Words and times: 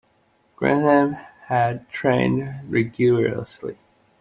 Graham 0.55 1.13
had 1.45 1.87
trained 1.91 2.61
rigourously. 2.71 3.77